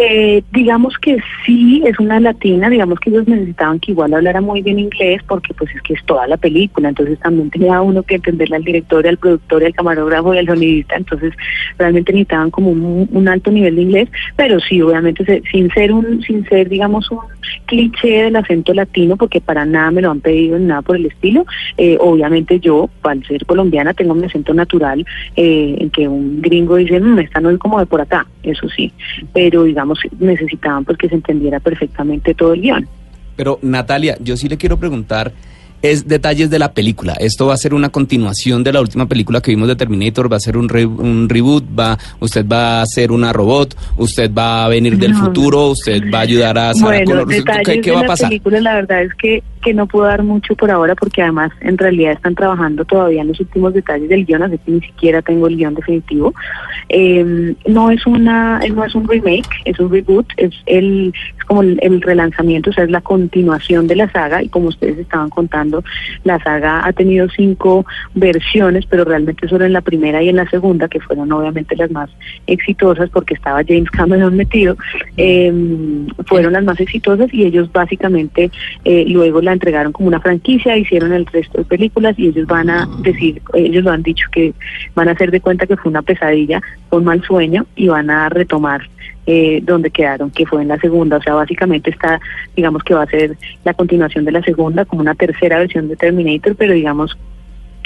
Eh, 0.00 0.44
digamos 0.52 0.96
que 0.98 1.16
sí, 1.44 1.82
es 1.84 1.98
una 1.98 2.20
latina, 2.20 2.70
digamos 2.70 3.00
que 3.00 3.10
ellos 3.10 3.26
necesitaban 3.26 3.80
que 3.80 3.90
igual 3.90 4.14
hablara 4.14 4.40
muy 4.40 4.62
bien 4.62 4.78
inglés 4.78 5.20
porque 5.26 5.52
pues 5.54 5.74
es 5.74 5.82
que 5.82 5.94
es 5.94 6.04
toda 6.04 6.24
la 6.28 6.36
película, 6.36 6.90
entonces 6.90 7.18
también 7.18 7.50
tenía 7.50 7.80
uno 7.80 8.04
que 8.04 8.14
entenderle 8.14 8.54
al 8.56 8.62
director, 8.62 9.04
al 9.08 9.18
productor, 9.18 9.64
al 9.64 9.74
camarógrafo 9.74 10.32
y 10.32 10.38
al 10.38 10.46
sonidista, 10.46 10.94
entonces 10.94 11.32
realmente 11.78 12.12
necesitaban 12.12 12.52
como 12.52 12.70
un, 12.70 13.28
alto 13.28 13.50
nivel 13.50 13.74
de 13.74 13.82
inglés, 13.82 14.08
pero 14.36 14.60
sí, 14.60 14.80
obviamente 14.80 15.24
se- 15.24 15.42
sin 15.50 15.68
ser 15.70 15.92
un, 15.92 16.22
sin 16.22 16.44
ser 16.48 16.68
digamos 16.68 17.10
un 17.10 17.18
cliché 17.66 18.22
del 18.22 18.36
acento 18.36 18.72
latino, 18.74 19.16
porque 19.16 19.40
para 19.40 19.64
nada 19.64 19.90
me 19.90 20.00
lo 20.02 20.12
han 20.12 20.20
pedido 20.20 20.60
nada 20.60 20.80
por 20.82 20.94
el 20.94 21.06
estilo, 21.06 21.44
eh, 21.76 21.96
obviamente 22.00 22.60
yo, 22.60 22.88
al 23.02 23.24
ser 23.26 23.44
colombiana, 23.46 23.94
tengo 23.94 24.14
mi 24.14 24.26
acento 24.26 24.54
natural, 24.54 25.04
eh, 25.34 25.74
en 25.80 25.90
que 25.90 26.06
un 26.06 26.40
gringo 26.40 26.76
dice, 26.76 27.00
"Mm, 27.00 27.18
esta 27.18 27.40
no 27.40 27.50
es 27.50 27.58
como 27.58 27.80
de 27.80 27.86
por 27.86 28.00
acá, 28.00 28.26
eso 28.44 28.68
sí, 28.68 28.92
pero 29.32 29.64
digamos 29.64 29.87
necesitaban 30.18 30.84
pues 30.84 30.98
que 30.98 31.08
se 31.08 31.14
entendiera 31.14 31.60
perfectamente 31.60 32.34
todo 32.34 32.54
el 32.54 32.62
guion. 32.62 32.88
Pero 33.36 33.58
Natalia, 33.62 34.16
yo 34.20 34.36
sí 34.36 34.48
le 34.48 34.56
quiero 34.56 34.78
preguntar, 34.78 35.32
es 35.82 36.08
detalles 36.08 36.50
de 36.50 36.58
la 36.58 36.72
película. 36.72 37.14
Esto 37.14 37.46
va 37.46 37.54
a 37.54 37.56
ser 37.56 37.72
una 37.74 37.88
continuación 37.90 38.64
de 38.64 38.72
la 38.72 38.80
última 38.80 39.06
película 39.06 39.40
que 39.40 39.50
vimos 39.52 39.68
de 39.68 39.76
Terminator, 39.76 40.30
va 40.32 40.36
a 40.36 40.40
ser 40.40 40.56
un, 40.56 40.68
re- 40.68 40.86
un 40.86 41.28
reboot, 41.28 41.64
va, 41.78 41.96
usted 42.20 42.46
va 42.46 42.82
a 42.82 42.86
ser 42.86 43.12
una 43.12 43.32
robot, 43.32 43.76
usted 43.96 44.32
va 44.32 44.64
a 44.64 44.68
venir 44.68 44.98
del 44.98 45.12
No. 45.12 45.26
futuro, 45.26 45.66
usted 45.68 46.02
va 46.12 46.18
a 46.18 46.22
ayudar 46.22 46.58
a 46.58 46.74
Sarah 46.74 47.02
Bueno, 47.04 47.26
¿Qué, 47.26 47.90
va 47.92 47.98
a 47.98 48.02
la 48.02 48.08
pasar? 48.08 48.28
película, 48.28 48.60
la 48.60 48.74
verdad 48.74 49.02
es 49.02 49.14
que, 49.14 49.42
que 49.62 49.74
no 49.74 49.86
puedo 49.86 50.06
dar 50.06 50.22
mucho 50.22 50.54
por 50.54 50.70
ahora 50.70 50.94
porque 50.94 51.22
además 51.22 51.50
en 51.60 51.76
realidad 51.78 52.12
están 52.12 52.34
trabajando 52.34 52.84
todavía 52.84 53.22
en 53.22 53.28
los 53.28 53.40
últimos 53.40 53.74
detalles 53.74 54.08
del 54.08 54.24
guion, 54.24 54.42
así 54.42 54.58
que 54.58 54.70
ni 54.72 54.80
siquiera 54.80 55.22
tengo 55.22 55.46
el 55.48 55.56
guion 55.56 55.74
definitivo. 55.74 56.34
Eh, 56.88 57.54
no 57.66 57.90
es 57.90 58.06
una, 58.06 58.60
no 58.74 58.84
es 58.84 58.94
un 58.94 59.06
remake, 59.06 59.48
es 59.64 59.78
un 59.78 59.90
reboot, 59.90 60.26
es 60.36 60.52
el, 60.66 61.12
es 61.38 61.44
como 61.44 61.62
el, 61.62 61.78
el 61.82 62.00
relanzamiento, 62.00 62.70
o 62.70 62.72
sea, 62.72 62.84
es 62.84 62.90
la 62.90 63.00
continuación 63.02 63.86
de 63.86 63.96
la 63.96 64.10
saga 64.10 64.42
y 64.42 64.48
como 64.48 64.68
ustedes 64.68 64.98
estaban 64.98 65.28
contando, 65.28 65.67
la 66.24 66.38
saga 66.42 66.86
ha 66.86 66.92
tenido 66.92 67.28
cinco 67.28 67.86
versiones, 68.14 68.86
pero 68.86 69.04
realmente 69.04 69.48
solo 69.48 69.64
en 69.64 69.72
la 69.72 69.80
primera 69.80 70.22
y 70.22 70.28
en 70.28 70.36
la 70.36 70.48
segunda, 70.48 70.88
que 70.88 71.00
fueron 71.00 71.30
obviamente 71.32 71.76
las 71.76 71.90
más 71.90 72.10
exitosas 72.46 73.10
porque 73.10 73.34
estaba 73.34 73.62
James 73.66 73.90
Cameron 73.90 74.36
metido, 74.36 74.76
eh, 75.16 75.52
fueron 76.26 76.52
las 76.52 76.64
más 76.64 76.80
exitosas 76.80 77.32
y 77.32 77.44
ellos 77.44 77.70
básicamente 77.72 78.50
eh, 78.84 79.04
luego 79.08 79.40
la 79.40 79.52
entregaron 79.52 79.92
como 79.92 80.08
una 80.08 80.20
franquicia, 80.20 80.76
hicieron 80.76 81.12
el 81.12 81.26
resto 81.26 81.58
de 81.58 81.64
películas 81.64 82.18
y 82.18 82.28
ellos 82.28 82.46
van 82.46 82.70
a 82.70 82.88
decir, 83.02 83.40
ellos 83.54 83.84
lo 83.84 83.90
han 83.90 84.02
dicho 84.02 84.26
que 84.32 84.52
van 84.94 85.08
a 85.08 85.12
hacer 85.12 85.30
de 85.30 85.40
cuenta 85.40 85.66
que 85.66 85.76
fue 85.76 85.90
una 85.90 86.02
pesadilla, 86.02 86.60
un 86.90 87.04
mal 87.04 87.22
sueño 87.22 87.66
y 87.76 87.88
van 87.88 88.10
a 88.10 88.28
retomar 88.28 88.88
eh, 89.30 89.60
donde 89.62 89.90
quedaron, 89.90 90.30
que 90.30 90.46
fue 90.46 90.62
en 90.62 90.68
la 90.68 90.78
segunda. 90.78 91.18
O 91.18 91.22
sea, 91.22 91.34
básicamente 91.34 91.90
está, 91.90 92.18
digamos 92.56 92.82
que 92.82 92.94
va 92.94 93.02
a 93.02 93.06
ser 93.06 93.36
la 93.62 93.74
continuación 93.74 94.24
de 94.24 94.32
la 94.32 94.40
segunda, 94.40 94.86
como 94.86 95.02
una 95.02 95.14
tercera 95.14 95.58
versión 95.58 95.86
de 95.86 95.96
Terminator, 95.96 96.56
pero 96.56 96.72
digamos 96.72 97.14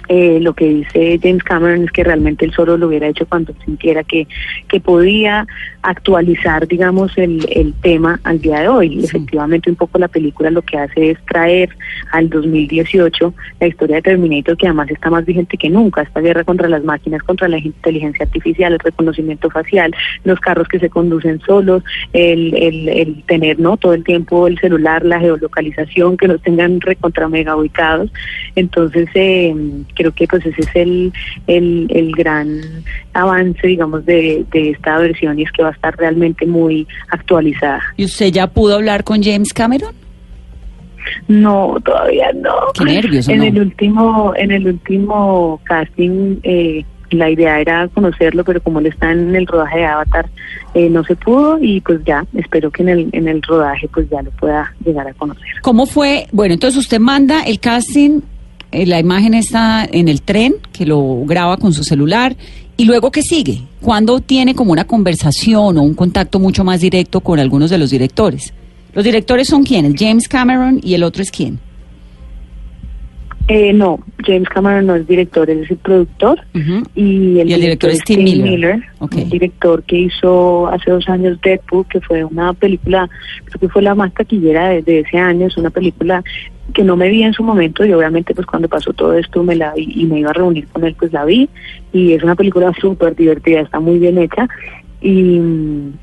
eh, 0.08 0.38
lo 0.40 0.54
que 0.54 0.66
dice 0.66 1.18
James 1.22 1.42
Cameron 1.42 1.84
es 1.84 1.92
que 1.92 2.04
realmente 2.04 2.44
él 2.44 2.52
solo 2.52 2.76
lo 2.76 2.88
hubiera 2.88 3.08
hecho 3.08 3.26
cuando 3.26 3.54
sintiera 3.64 4.02
que, 4.04 4.26
que 4.68 4.80
podía 4.80 5.46
actualizar, 5.82 6.66
digamos, 6.68 7.16
el, 7.18 7.46
el 7.50 7.74
tema 7.74 8.20
al 8.24 8.40
día 8.40 8.60
de 8.60 8.68
hoy. 8.68 9.00
Y 9.00 9.04
efectivamente, 9.04 9.70
un 9.70 9.76
poco 9.76 9.98
la 9.98 10.08
película 10.08 10.50
lo 10.50 10.62
que 10.62 10.78
hace 10.78 11.10
es 11.10 11.18
traer 11.26 11.70
al 12.12 12.30
2018 12.30 13.34
la 13.60 13.66
historia 13.66 13.96
de 13.96 14.02
Terminator, 14.02 14.56
que 14.56 14.66
además 14.66 14.90
está 14.90 15.10
más 15.10 15.24
vigente 15.24 15.56
que 15.56 15.70
nunca. 15.70 16.02
Esta 16.02 16.20
guerra 16.20 16.44
contra 16.44 16.68
las 16.68 16.84
máquinas, 16.84 17.22
contra 17.22 17.48
la 17.48 17.58
inteligencia 17.58 18.24
artificial, 18.24 18.72
el 18.72 18.78
reconocimiento 18.78 19.50
facial, 19.50 19.94
los 20.24 20.38
carros 20.40 20.68
que 20.68 20.78
se 20.78 20.90
conducen 20.90 21.40
solos, 21.40 21.82
el, 22.12 22.54
el, 22.54 22.88
el 22.88 23.22
tener 23.24 23.58
no 23.58 23.76
todo 23.76 23.94
el 23.94 24.04
tiempo 24.04 24.46
el 24.46 24.58
celular, 24.58 25.04
la 25.04 25.20
geolocalización, 25.20 26.16
que 26.16 26.28
los 26.28 26.40
tengan 26.42 26.80
recontra 26.80 27.28
mega 27.28 27.56
ubicados. 27.56 28.12
Entonces, 28.54 29.08
eh, 29.14 29.54
creo 29.94 30.12
que 30.12 30.26
pues 30.26 30.44
ese 30.46 30.60
es 30.60 30.68
el, 30.74 31.12
el, 31.46 31.86
el 31.90 32.12
gran 32.12 32.60
avance, 33.14 33.66
digamos, 33.66 34.04
de, 34.06 34.44
de 34.52 34.70
esta 34.70 34.98
versión 34.98 35.38
y 35.38 35.42
es 35.42 35.52
que 35.52 35.62
va 35.62 35.70
a 35.70 35.72
estar 35.72 35.96
realmente 35.96 36.46
muy 36.46 36.86
actualizada. 37.10 37.82
¿Y 37.96 38.04
usted 38.04 38.32
ya 38.32 38.46
pudo 38.46 38.74
hablar 38.76 39.04
con 39.04 39.22
James 39.22 39.52
Cameron? 39.52 39.94
No, 41.28 41.76
todavía 41.84 42.32
no. 42.32 42.52
Qué 42.74 42.84
nervios, 42.84 43.28
¿o 43.28 43.32
En 43.32 43.38
no? 43.38 43.44
el 43.44 43.58
último, 43.58 44.32
en 44.36 44.52
el 44.52 44.66
último 44.66 45.60
casting, 45.64 46.36
eh, 46.44 46.84
la 47.10 47.28
idea 47.28 47.60
era 47.60 47.88
conocerlo, 47.88 48.44
pero 48.44 48.62
como 48.62 48.78
él 48.80 48.86
está 48.86 49.12
en 49.12 49.34
el 49.34 49.46
rodaje 49.46 49.78
de 49.78 49.84
Avatar, 49.84 50.30
eh, 50.74 50.88
no 50.88 51.04
se 51.04 51.14
pudo 51.16 51.58
y 51.60 51.80
pues 51.80 52.00
ya, 52.04 52.24
espero 52.34 52.70
que 52.70 52.82
en 52.82 52.88
el, 52.88 53.08
en 53.12 53.28
el 53.28 53.42
rodaje 53.42 53.88
pues 53.92 54.08
ya 54.10 54.22
lo 54.22 54.30
pueda 54.30 54.72
llegar 54.84 55.06
a 55.06 55.12
conocer. 55.14 55.44
¿Cómo 55.62 55.86
fue? 55.86 56.26
Bueno, 56.32 56.54
entonces 56.54 56.78
usted 56.78 57.00
manda 57.00 57.42
el 57.42 57.60
casting, 57.60 58.20
la 58.72 58.98
imagen 58.98 59.34
está 59.34 59.86
en 59.90 60.08
el 60.08 60.22
tren, 60.22 60.54
que 60.72 60.86
lo 60.86 61.24
graba 61.24 61.56
con 61.56 61.72
su 61.72 61.84
celular, 61.84 62.36
y 62.76 62.84
luego 62.84 63.10
¿qué 63.10 63.22
sigue? 63.22 63.62
¿Cuándo 63.80 64.20
tiene 64.20 64.54
como 64.54 64.72
una 64.72 64.84
conversación 64.84 65.76
o 65.76 65.82
un 65.82 65.94
contacto 65.94 66.38
mucho 66.38 66.64
más 66.64 66.80
directo 66.80 67.20
con 67.20 67.38
algunos 67.38 67.70
de 67.70 67.78
los 67.78 67.90
directores? 67.90 68.52
¿Los 68.94 69.04
directores 69.04 69.48
son 69.48 69.62
quiénes? 69.62 69.94
James 69.98 70.28
Cameron 70.28 70.80
y 70.82 70.94
el 70.94 71.02
otro 71.02 71.22
es 71.22 71.30
quién? 71.30 71.60
Eh, 73.48 73.72
no, 73.72 73.98
James 74.24 74.48
Cameron 74.48 74.86
no 74.86 74.94
es 74.94 75.06
director, 75.06 75.50
él 75.50 75.64
es 75.64 75.70
el 75.70 75.76
productor. 75.78 76.40
Y 76.94 77.40
el, 77.40 77.48
Y 77.48 77.52
el 77.52 77.60
director 77.60 77.90
es 77.90 78.02
Tim 78.04 78.22
Miller. 78.22 78.82
Un 79.00 79.28
director 79.28 79.82
que 79.82 79.98
hizo 79.98 80.68
hace 80.68 80.90
dos 80.90 81.08
años 81.08 81.40
Deadpool, 81.42 81.86
que 81.88 82.00
fue 82.00 82.24
una 82.24 82.52
película, 82.54 83.08
creo 83.44 83.60
que 83.60 83.68
fue 83.68 83.82
la 83.82 83.94
más 83.94 84.14
taquillera 84.14 84.68
de, 84.68 84.82
de 84.82 85.00
ese 85.00 85.18
año, 85.18 85.46
es 85.46 85.56
una 85.56 85.70
película 85.70 86.22
que 86.72 86.84
no 86.84 86.96
me 86.96 87.08
vi 87.08 87.22
en 87.22 87.32
su 87.32 87.42
momento 87.42 87.84
y 87.84 87.92
obviamente 87.92 88.34
pues 88.34 88.46
cuando 88.46 88.68
pasó 88.68 88.92
todo 88.92 89.12
esto 89.14 89.42
me 89.42 89.56
la 89.56 89.74
vi 89.74 89.92
y 89.94 90.06
me 90.06 90.20
iba 90.20 90.30
a 90.30 90.32
reunir 90.34 90.66
con 90.68 90.84
él 90.84 90.94
pues 90.98 91.12
la 91.12 91.24
vi. 91.24 91.48
Y 91.92 92.12
es 92.12 92.22
una 92.22 92.34
película 92.36 92.72
súper 92.80 93.14
divertida, 93.16 93.60
está 93.60 93.80
muy 93.80 93.98
bien 93.98 94.18
hecha 94.18 94.48
y, 95.02 95.40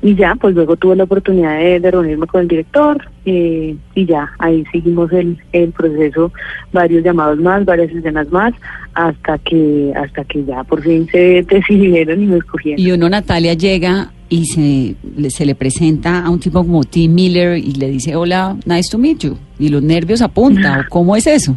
y 0.02 0.14
ya 0.14 0.34
pues 0.34 0.54
luego 0.54 0.76
tuve 0.76 0.94
la 0.94 1.04
oportunidad 1.04 1.58
de, 1.58 1.80
de 1.80 1.90
reunirme 1.90 2.26
con 2.26 2.42
el 2.42 2.48
director 2.48 3.02
eh, 3.24 3.74
y 3.94 4.06
ya 4.06 4.30
ahí 4.38 4.62
seguimos 4.70 5.10
el, 5.12 5.38
el 5.52 5.72
proceso, 5.72 6.32
varios 6.72 7.02
llamados 7.02 7.38
más, 7.38 7.64
varias 7.64 7.90
escenas 7.90 8.30
más 8.30 8.52
hasta 8.94 9.38
que 9.38 9.92
hasta 9.96 10.24
que 10.24 10.44
ya 10.44 10.64
por 10.64 10.82
fin 10.82 11.08
se 11.10 11.42
decidieron 11.48 12.22
y 12.22 12.26
me 12.26 12.36
escogieron. 12.36 12.78
Y 12.78 12.92
uno, 12.92 13.08
Natalia, 13.08 13.54
llega 13.54 14.12
y 14.28 14.44
se 14.44 14.96
le, 15.16 15.30
se 15.30 15.46
le 15.46 15.54
presenta 15.54 16.24
a 16.24 16.28
un 16.30 16.38
tipo 16.38 16.60
como 16.60 16.84
Tim 16.84 17.14
Miller 17.14 17.56
y 17.56 17.72
le 17.72 17.88
dice, 17.88 18.14
hola, 18.14 18.56
nice 18.66 18.90
to 18.90 18.98
meet 18.98 19.20
you. 19.20 19.38
Y 19.58 19.70
los 19.70 19.82
nervios 19.82 20.20
apunta, 20.20 20.80
¿o 20.80 20.84
cómo 20.90 21.16
es 21.16 21.26
eso? 21.26 21.56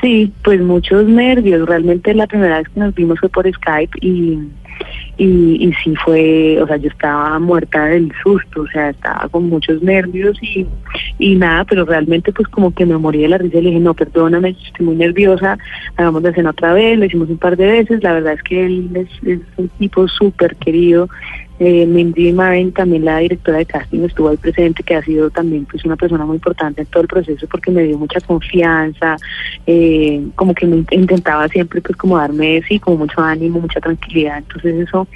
Sí, 0.00 0.32
pues 0.42 0.60
muchos 0.60 1.06
nervios. 1.06 1.68
Realmente 1.68 2.14
la 2.14 2.26
primera 2.26 2.58
vez 2.58 2.68
que 2.70 2.80
nos 2.80 2.94
vimos 2.94 3.18
fue 3.20 3.28
por 3.28 3.50
Skype 3.50 3.98
y, 4.00 4.38
y, 5.18 5.66
y 5.66 5.72
sí 5.82 5.94
fue, 6.04 6.60
o 6.62 6.66
sea, 6.66 6.76
yo 6.76 6.88
estaba 6.88 7.38
muerta 7.38 7.86
del 7.86 8.12
susto, 8.22 8.62
o 8.62 8.66
sea, 8.68 8.90
estaba 8.90 9.28
con 9.28 9.48
muchos 9.48 9.82
nervios 9.82 10.36
y, 10.42 10.66
y 11.18 11.36
nada, 11.36 11.64
pero 11.64 11.84
realmente 11.84 12.32
pues 12.32 12.48
como 12.48 12.74
que 12.74 12.84
me 12.84 12.98
morí 12.98 13.22
de 13.22 13.28
la 13.28 13.38
risa 13.38 13.58
y 13.58 13.62
le 13.62 13.70
dije, 13.70 13.80
no, 13.80 13.94
perdóname, 13.94 14.56
estoy 14.64 14.84
muy 14.84 14.96
nerviosa, 14.96 15.58
hagamos 15.96 16.22
la 16.22 16.30
escena 16.30 16.50
otra 16.50 16.74
vez, 16.74 16.98
lo 16.98 17.06
hicimos 17.06 17.30
un 17.30 17.38
par 17.38 17.56
de 17.56 17.66
veces, 17.66 18.02
la 18.02 18.12
verdad 18.12 18.34
es 18.34 18.42
que 18.42 18.66
él 18.66 18.90
es, 18.94 19.08
es 19.26 19.40
un 19.56 19.68
tipo 19.70 20.06
súper 20.08 20.56
querido. 20.56 21.08
Eh, 21.58 21.86
Mindy 21.86 22.32
Marin, 22.32 22.70
también 22.72 23.06
la 23.06 23.18
directora 23.18 23.56
de 23.58 23.64
casting, 23.64 24.00
estuvo 24.00 24.28
ahí 24.28 24.36
presente, 24.36 24.82
que 24.82 24.94
ha 24.94 25.02
sido 25.02 25.30
también 25.30 25.64
pues 25.64 25.82
una 25.86 25.96
persona 25.96 26.26
muy 26.26 26.36
importante 26.36 26.82
en 26.82 26.86
todo 26.88 27.02
el 27.02 27.08
proceso 27.08 27.46
porque 27.50 27.70
me 27.70 27.84
dio 27.84 27.96
mucha 27.96 28.20
confianza, 28.20 29.16
eh, 29.66 30.22
como 30.34 30.54
que 30.54 30.66
me 30.66 30.76
int- 30.76 30.92
intentaba 30.92 31.48
siempre 31.48 31.80
pues 31.80 31.96
como 31.96 32.18
darme, 32.18 32.62
sí, 32.68 32.78
como 32.78 32.98
mucho 32.98 33.22
ánimo, 33.22 33.58
mucha 33.60 33.80
tranquilidad, 33.80 34.36
entonces 34.38 34.86
eso 34.86 35.08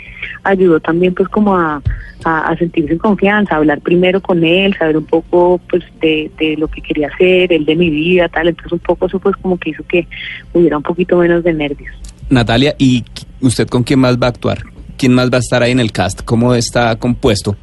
ayudó 0.42 0.80
también 0.80 1.12
pues 1.12 1.28
como 1.28 1.54
a, 1.54 1.82
a, 2.24 2.56
sentirse 2.56 2.92
en 2.94 2.98
confianza, 2.98 3.54
a 3.54 3.58
hablar 3.58 3.82
primero 3.82 4.22
con 4.22 4.42
él, 4.42 4.74
saber 4.78 4.96
un 4.96 5.04
poco 5.04 5.60
pues 5.68 5.84
de, 6.00 6.30
de 6.38 6.56
lo 6.56 6.68
que 6.68 6.80
quería 6.80 7.08
hacer, 7.08 7.52
él 7.52 7.66
de 7.66 7.76
mi 7.76 7.90
vida, 7.90 8.30
tal, 8.30 8.48
entonces 8.48 8.72
un 8.72 8.78
poco 8.78 9.06
eso 9.06 9.18
pues 9.18 9.36
como 9.36 9.58
que 9.58 9.70
hizo 9.70 9.84
que 9.84 10.08
hubiera 10.54 10.78
un 10.78 10.82
poquito 10.82 11.18
menos 11.18 11.44
de 11.44 11.52
nervios. 11.52 11.94
Natalia, 12.30 12.74
¿y 12.78 13.04
usted 13.42 13.68
con 13.68 13.82
quién 13.82 13.98
más 14.00 14.16
va 14.16 14.28
a 14.28 14.30
actuar? 14.30 14.62
¿Quién 15.00 15.14
más 15.14 15.30
va 15.30 15.38
a 15.38 15.40
estar 15.40 15.62
ahí 15.62 15.72
en 15.72 15.80
el 15.80 15.92
cast? 15.92 16.20
¿Cómo 16.26 16.54
está 16.54 16.94
compuesto? 16.96 17.56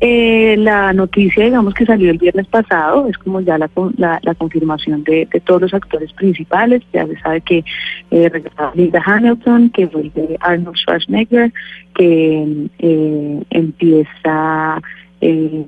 Eh, 0.00 0.56
la 0.58 0.92
noticia, 0.92 1.44
digamos, 1.44 1.74
que 1.74 1.86
salió 1.86 2.10
el 2.10 2.18
viernes 2.18 2.48
pasado, 2.48 3.06
es 3.06 3.16
como 3.18 3.40
ya 3.40 3.56
la, 3.56 3.70
la, 3.96 4.18
la 4.20 4.34
confirmación 4.34 5.04
de, 5.04 5.28
todos 5.44 5.60
los 5.60 5.74
actores 5.74 6.12
principales. 6.14 6.82
Ya 6.92 7.06
se 7.06 7.16
sabe 7.20 7.40
que 7.42 7.64
eh, 8.10 8.28
regresaba 8.28 8.72
Linda 8.74 9.00
Hamilton, 9.06 9.70
que 9.70 9.86
fue 9.86 10.00
el 10.00 10.12
de 10.12 10.36
Arnold 10.40 10.76
Schwarzenegger, 10.76 11.52
que 11.94 12.66
eh, 12.80 13.42
empieza 13.50 14.82
eh, 15.20 15.64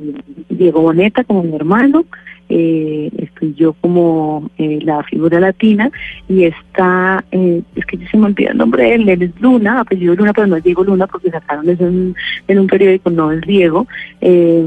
Diego 0.49 0.81
Boneta 0.81 1.23
como 1.23 1.45
mi 1.45 1.55
hermano, 1.55 2.07
eh, 2.49 3.11
estoy 3.19 3.55
yo 3.55 3.73
como 3.75 4.51
eh, 4.59 4.79
la 4.83 5.03
figura 5.05 5.41
latina 5.41 5.91
y 6.29 6.45
está, 6.45 7.25
eh, 7.31 7.63
es 7.75 7.87
que 7.87 7.97
yo 7.97 8.07
se 8.09 8.17
me 8.17 8.27
olvida 8.27 8.51
el 8.51 8.59
nombre 8.59 8.85
de 8.85 8.95
él, 8.95 9.09
él 9.09 9.23
es 9.23 9.41
Luna, 9.41 9.81
apellido 9.81 10.15
Luna, 10.15 10.33
pero 10.33 10.47
no 10.47 10.57
es 10.57 10.65
Diego 10.65 10.85
Luna 10.85 11.07
porque 11.07 11.31
sacaron 11.31 11.69
eso 11.69 11.87
en, 11.87 12.15
un 12.59 12.67
periódico, 12.67 13.11
no 13.11 13.33
es 13.33 13.41
Diego. 13.43 13.87
Eh, 14.21 14.67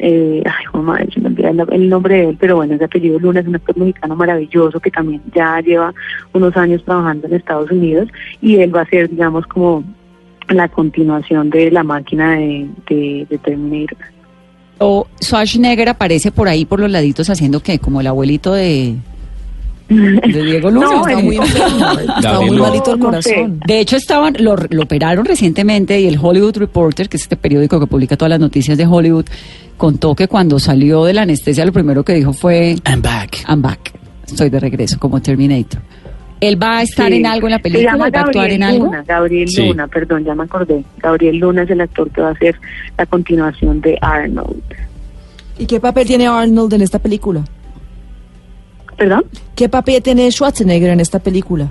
eh, 0.00 0.44
ay, 0.44 0.82
madre, 0.82 1.08
se 1.12 1.20
me 1.20 1.28
olvida 1.28 1.50
el 1.50 1.88
nombre 1.88 2.14
de 2.14 2.28
él, 2.30 2.36
pero 2.38 2.56
bueno, 2.56 2.74
es 2.74 2.78
de 2.78 2.84
apellido 2.84 3.18
Luna, 3.18 3.40
es 3.40 3.46
un 3.46 3.56
actor 3.56 3.76
mexicano 3.76 4.14
maravilloso 4.14 4.78
que 4.78 4.90
también 4.90 5.20
ya 5.34 5.60
lleva 5.60 5.92
unos 6.32 6.56
años 6.56 6.84
trabajando 6.84 7.26
en 7.26 7.34
Estados 7.34 7.70
Unidos 7.70 8.08
y 8.40 8.56
él 8.56 8.74
va 8.74 8.82
a 8.82 8.86
ser, 8.86 9.10
digamos, 9.10 9.46
como 9.46 9.82
la 10.48 10.68
continuación 10.68 11.50
de 11.50 11.70
la 11.70 11.82
máquina 11.82 12.36
de, 12.36 12.68
de, 12.88 13.26
de 13.28 13.38
Terminator. 13.38 13.98
O 14.78 15.06
Schwarzenegger 15.22 15.88
aparece 15.88 16.30
por 16.30 16.48
ahí 16.48 16.64
por 16.64 16.80
los 16.80 16.90
laditos 16.90 17.28
haciendo 17.30 17.60
que 17.60 17.78
como 17.78 18.00
el 18.00 18.06
abuelito 18.06 18.52
de, 18.52 18.94
de 19.88 20.42
Diego 20.44 20.70
Luna. 20.72 20.86
No, 20.86 21.06
Está 21.08 21.20
muy 21.22 21.36
está 21.38 22.40
muy 22.40 22.58
malito 22.58 22.94
el 22.94 23.00
No, 23.00 23.10
no 23.10 23.22
sé. 23.22 23.34
corazón. 23.34 23.60
De 23.66 23.80
hecho, 23.80 23.96
estaban, 23.96 24.36
lo, 24.38 24.56
lo 24.56 24.82
operaron 24.82 25.24
recientemente 25.24 26.00
y 26.00 26.06
el 26.06 26.18
Hollywood 26.20 26.56
Reporter, 26.58 27.08
que 27.08 27.16
es 27.16 27.24
este 27.24 27.36
periódico 27.36 27.80
que 27.80 27.86
publica 27.86 28.16
todas 28.16 28.30
las 28.30 28.40
noticias 28.40 28.76
de 28.78 28.86
Hollywood, 28.86 29.24
contó 29.76 30.14
que 30.14 30.28
cuando 30.28 30.58
salió 30.58 31.04
de 31.04 31.14
la 31.14 31.22
anestesia 31.22 31.64
lo 31.64 31.72
primero 31.72 32.04
que 32.04 32.14
dijo 32.14 32.32
fue 32.32 32.76
I'm 32.86 33.02
back. 33.02 33.44
I'm 33.48 33.62
back. 33.62 33.92
Estoy 34.26 34.50
de 34.50 34.60
regreso 34.60 34.98
como 34.98 35.20
Terminator. 35.22 35.80
¿Él 36.40 36.62
va 36.62 36.78
a 36.78 36.82
estar 36.82 37.08
Sí. 37.10 37.16
en 37.16 37.26
algo 37.26 37.46
en 37.48 37.52
la 37.52 37.58
película? 37.58 37.96
¿Va 37.96 38.04
a 38.04 38.06
actuar 38.08 38.50
en 38.50 38.60
Gabriel 38.60 38.62
algo? 38.62 38.84
Luna, 38.86 39.04
Gabriel 39.06 39.48
Sí. 39.48 39.66
Luna, 39.66 39.88
perdón, 39.88 40.24
ya 40.24 40.34
me 40.34 40.44
acordé. 40.44 40.84
Gabriel 40.98 41.36
Luna 41.38 41.62
es 41.62 41.70
el 41.70 41.80
actor 41.80 42.10
que 42.10 42.20
va 42.20 42.30
a 42.30 42.34
ser 42.38 42.56
la 42.96 43.06
continuación 43.06 43.80
de 43.80 43.98
Arnold. 44.00 44.62
¿Y 45.58 45.66
qué 45.66 45.80
papel 45.80 46.06
tiene 46.06 46.28
Arnold 46.28 46.72
en 46.74 46.82
esta 46.82 46.98
película? 47.00 47.44
¿Perdón? 48.96 49.24
¿Qué 49.54 49.68
papel 49.68 50.02
tiene 50.02 50.30
Schwarzenegger 50.30 50.90
en 50.90 51.00
esta 51.00 51.18
película? 51.18 51.68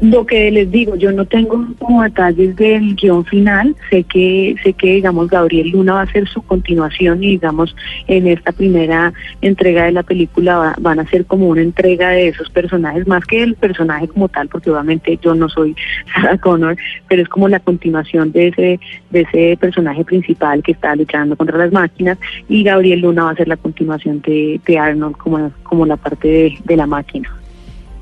Lo 0.00 0.24
que 0.24 0.48
les 0.52 0.70
digo, 0.70 0.94
yo 0.94 1.10
no 1.10 1.24
tengo 1.24 1.66
como 1.80 2.04
detalles 2.04 2.54
del 2.54 2.94
guion 2.94 3.24
final. 3.24 3.74
Sé 3.90 4.04
que, 4.04 4.54
sé 4.62 4.72
que 4.72 4.94
digamos, 4.94 5.28
Gabriel 5.28 5.70
Luna 5.70 5.94
va 5.94 6.02
a 6.02 6.12
ser 6.12 6.28
su 6.28 6.40
continuación 6.42 7.24
y, 7.24 7.30
digamos, 7.30 7.74
en 8.06 8.28
esta 8.28 8.52
primera 8.52 9.12
entrega 9.42 9.86
de 9.86 9.92
la 9.92 10.04
película 10.04 10.56
va- 10.56 10.76
van 10.78 11.00
a 11.00 11.06
ser 11.08 11.26
como 11.26 11.48
una 11.48 11.62
entrega 11.62 12.10
de 12.10 12.28
esos 12.28 12.48
personajes, 12.48 13.08
más 13.08 13.24
que 13.24 13.42
el 13.42 13.56
personaje 13.56 14.06
como 14.06 14.28
tal, 14.28 14.46
porque 14.48 14.70
obviamente 14.70 15.18
yo 15.20 15.34
no 15.34 15.48
soy 15.48 15.74
Sarah 16.14 16.38
Connor, 16.38 16.76
pero 17.08 17.22
es 17.22 17.28
como 17.28 17.48
la 17.48 17.58
continuación 17.58 18.30
de 18.30 18.48
ese, 18.48 18.80
de 19.10 19.20
ese 19.22 19.56
personaje 19.60 20.04
principal 20.04 20.62
que 20.62 20.72
está 20.72 20.94
luchando 20.94 21.36
contra 21.36 21.58
las 21.58 21.72
máquinas 21.72 22.18
y 22.48 22.62
Gabriel 22.62 23.00
Luna 23.00 23.24
va 23.24 23.30
a 23.30 23.34
ser 23.36 23.48
la 23.48 23.56
continuación 23.56 24.20
de, 24.20 24.60
de 24.64 24.78
Arnold 24.78 25.16
como, 25.16 25.50
como 25.64 25.86
la 25.86 25.96
parte 25.96 26.28
de, 26.28 26.58
de 26.64 26.76
la 26.76 26.86
máquina. 26.86 27.34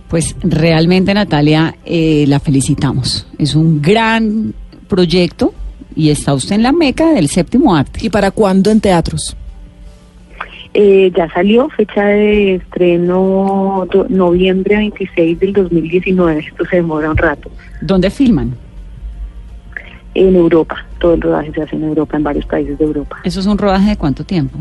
Pues 0.08 0.36
realmente, 0.42 1.12
Natalia, 1.14 1.74
eh, 1.84 2.24
la 2.28 2.38
felicitamos. 2.40 3.26
Es 3.38 3.54
un 3.54 3.82
gran 3.82 4.54
proyecto 4.88 5.52
y 5.96 6.10
está 6.10 6.32
usted 6.34 6.54
en 6.56 6.62
la 6.62 6.72
meca 6.72 7.10
del 7.12 7.28
séptimo 7.28 7.74
arte. 7.74 8.00
¿Y 8.06 8.10
para 8.10 8.30
cuándo 8.30 8.70
en 8.70 8.80
teatros? 8.80 9.36
Eh, 10.74 11.10
ya 11.16 11.28
salió 11.32 11.68
fecha 11.70 12.04
de 12.04 12.56
estreno 12.56 13.86
do- 13.90 14.06
noviembre 14.10 14.76
26 14.76 15.40
del 15.40 15.52
2019. 15.54 16.40
Esto 16.40 16.64
se 16.66 16.76
demora 16.76 17.10
un 17.10 17.16
rato. 17.16 17.50
¿Dónde 17.80 18.10
filman? 18.10 18.54
En 20.14 20.36
Europa. 20.36 20.84
Todo 21.00 21.14
el 21.14 21.20
rodaje 21.22 21.52
se 21.52 21.62
hace 21.62 21.76
en 21.76 21.84
Europa, 21.84 22.16
en 22.16 22.22
varios 22.22 22.46
países 22.46 22.78
de 22.78 22.84
Europa. 22.84 23.16
¿Eso 23.24 23.40
es 23.40 23.46
un 23.46 23.58
rodaje 23.58 23.90
de 23.90 23.96
cuánto 23.96 24.22
tiempo? 24.24 24.58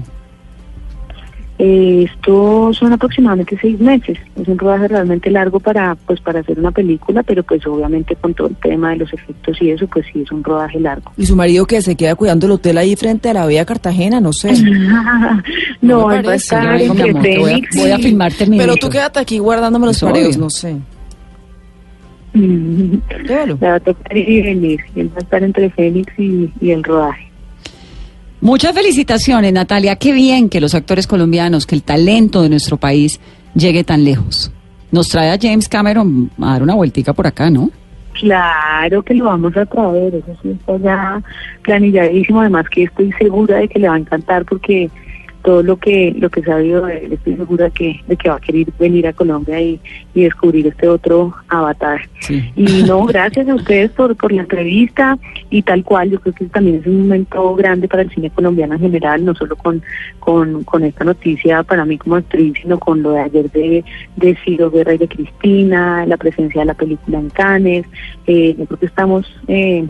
Eh, 1.57 2.07
esto 2.13 2.71
son 2.73 2.91
aproximadamente 2.91 3.57
seis 3.61 3.79
meses. 3.79 4.17
Es 4.35 4.47
un 4.47 4.57
rodaje 4.57 4.89
realmente 4.89 5.29
largo 5.31 5.61
para, 5.61 5.95
pues, 6.05 6.19
para 6.19 6.41
hacer 6.41 6.59
una 6.59 6.71
película, 6.71 7.23
pero 7.23 7.43
pues 7.43 7.65
obviamente 7.65 8.13
con 8.17 8.33
todo 8.33 8.47
el 8.47 8.55
tema 8.57 8.89
de 8.89 8.97
los 8.97 9.13
efectos 9.13 9.61
y 9.61 9.69
eso, 9.71 9.87
pues 9.87 10.05
sí 10.11 10.21
es 10.21 10.31
un 10.33 10.43
rodaje 10.43 10.79
largo. 10.81 11.13
¿Y 11.15 11.25
su 11.25 11.35
marido 11.35 11.65
que 11.65 11.81
se 11.81 11.95
queda 11.95 12.15
cuidando 12.15 12.45
el 12.47 12.51
hotel 12.51 12.77
ahí 12.77 12.95
frente 12.97 13.29
a 13.29 13.33
la 13.33 13.47
vía 13.47 13.63
Cartagena? 13.63 14.19
No 14.19 14.33
sé. 14.33 14.51
no, 15.81 16.07
me 16.07 16.17
él 16.17 16.25
va 16.27 16.33
a 16.33 16.35
parece. 16.35 16.35
estar 16.35 16.77
te 17.21 17.37
voy 17.39 17.51
a, 17.53 17.59
voy 17.81 17.91
a 17.91 17.99
y- 17.99 18.03
filmar 18.03 18.33
Terminator. 18.33 18.73
Pero 18.75 18.79
tú 18.85 18.89
quédate 18.91 19.19
aquí 19.19 19.37
guardándome 19.39 19.85
los 19.87 20.01
pareos, 20.01 20.37
no 20.37 20.49
sé. 20.49 20.75
Le 22.33 23.53
va 23.61 23.75
a 23.75 23.79
tocar 23.79 24.17
ir 24.17 24.27
y 24.27 24.41
venir. 24.41 24.81
Él 24.95 25.09
va 25.09 25.19
a 25.19 25.21
estar 25.21 25.41
entre 25.41 25.69
Fénix 25.69 26.11
y, 26.19 26.51
y 26.59 26.71
el 26.71 26.83
rodaje. 26.83 27.24
Muchas 28.45 28.75
felicitaciones, 28.75 29.51
Natalia. 29.51 29.95
Qué 29.95 30.13
bien 30.13 30.49
que 30.49 30.61
los 30.61 30.75
actores 30.75 31.07
colombianos, 31.07 31.65
que 31.65 31.73
el 31.73 31.81
talento 31.81 32.43
de 32.43 32.49
nuestro 32.49 32.77
país 32.77 33.19
llegue 33.55 33.83
tan 33.83 34.03
lejos. 34.03 34.51
Nos 34.91 35.07
trae 35.07 35.31
a 35.31 35.39
James 35.41 35.67
Cameron 35.67 36.29
a 36.39 36.51
dar 36.51 36.61
una 36.61 36.75
vueltica 36.75 37.11
por 37.11 37.25
acá, 37.25 37.49
¿no? 37.49 37.71
Claro 38.13 39.01
que 39.01 39.15
lo 39.15 39.25
vamos 39.25 39.57
a 39.57 39.65
traer, 39.65 40.13
eso 40.13 40.37
sí 40.43 40.51
está 40.51 40.77
ya 40.77 41.23
planilladísimo, 41.63 42.41
además 42.41 42.69
que 42.69 42.83
estoy 42.83 43.11
segura 43.13 43.57
de 43.57 43.67
que 43.67 43.79
le 43.79 43.89
va 43.89 43.95
a 43.95 43.97
encantar 43.97 44.45
porque 44.45 44.91
todo 45.45 45.61
lo 45.61 45.77
que 45.77 46.13
lo 46.17 46.29
que 46.31 46.39
he 46.39 46.43
sabido 46.43 46.87
de 46.87 47.05
él, 47.05 47.13
estoy 47.13 47.35
segura 47.35 47.69
que, 47.69 48.01
de 48.07 48.17
que 48.17 48.29
va 48.29 48.37
a 48.37 48.39
querer 48.39 48.67
venir 48.79 49.05
a 49.05 49.13
Colombia 49.13 49.61
y, 49.61 49.79
y 50.15 50.23
descubrir 50.23 50.65
este 50.65 50.87
otro 50.87 51.35
avatar. 51.49 52.01
Sí. 52.19 52.51
Y 52.55 52.81
no, 52.83 53.05
gracias 53.05 53.47
a 53.47 53.53
ustedes 53.53 53.91
por, 53.91 54.15
por 54.15 54.31
la 54.31 54.41
entrevista 54.41 55.19
y 55.51 55.61
tal 55.61 55.83
cual, 55.83 56.09
yo 56.09 56.19
creo 56.19 56.33
que 56.33 56.45
también 56.45 56.77
es 56.77 56.87
un 56.87 57.03
momento 57.03 57.53
grande 57.55 57.87
para 57.87 58.01
el 58.01 58.09
cine 58.09 58.31
colombiano 58.31 58.73
en 58.73 58.79
general, 58.81 59.23
no 59.23 59.35
solo 59.35 59.55
con, 59.55 59.83
con, 60.19 60.63
con 60.63 60.83
esta 60.83 61.03
noticia 61.03 61.61
para 61.61 61.85
mí 61.85 61.99
como 61.99 62.15
actriz, 62.15 62.55
sino 62.59 62.79
con 62.79 63.03
lo 63.03 63.11
de 63.11 63.19
ayer 63.19 63.51
de, 63.51 63.85
de 64.15 64.37
Ciro 64.43 64.71
Guerra 64.71 64.95
y 64.95 64.97
de 64.97 65.07
Cristina, 65.07 66.07
la 66.07 66.17
presencia 66.17 66.61
de 66.61 66.65
la 66.65 66.73
película 66.73 67.19
en 67.19 67.29
Cannes. 67.29 67.85
Eh, 68.25 68.55
yo 68.57 68.65
creo 68.65 68.79
que 68.79 68.87
estamos 68.87 69.31
eh, 69.47 69.85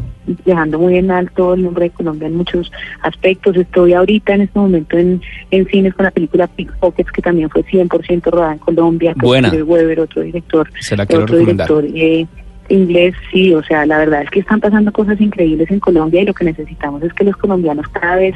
dejando 0.45 0.79
muy 0.79 0.97
en 0.97 1.11
alto 1.11 1.53
el 1.53 1.63
nombre 1.63 1.85
de 1.85 1.89
Colombia 1.91 2.27
en 2.27 2.35
muchos 2.35 2.71
aspectos. 3.01 3.55
Estoy 3.55 3.93
ahorita 3.93 4.33
en 4.33 4.41
este 4.41 4.59
momento 4.59 4.97
en, 4.97 5.21
en 5.51 5.65
cines 5.67 5.93
con 5.93 6.05
la 6.05 6.11
película 6.11 6.47
Pickpockets, 6.47 7.11
que 7.11 7.21
también 7.21 7.49
fue 7.49 7.63
100% 7.63 8.23
rodada 8.31 8.53
en 8.53 8.59
Colombia. 8.59 9.13
con 9.13 9.21
Buena. 9.21 9.49
Weber, 9.49 9.99
otro 9.99 10.21
director 10.21 10.69
Se 10.79 10.95
la 10.95 11.05
quiero 11.05 11.23
otro 11.23 11.37
recomendar. 11.37 11.67
director 11.67 11.97
eh, 11.97 12.27
inglés, 12.69 13.13
sí, 13.31 13.53
o 13.53 13.63
sea, 13.63 13.85
la 13.85 13.99
verdad 13.99 14.23
es 14.23 14.29
que 14.29 14.39
están 14.39 14.59
pasando 14.59 14.91
cosas 14.91 15.19
increíbles 15.21 15.69
en 15.69 15.79
Colombia 15.79 16.21
y 16.21 16.25
lo 16.25 16.33
que 16.33 16.45
necesitamos 16.45 17.03
es 17.03 17.13
que 17.13 17.23
los 17.23 17.35
colombianos 17.37 17.87
cada 17.89 18.15
vez 18.15 18.35